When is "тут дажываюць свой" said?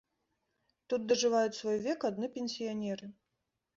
0.93-1.77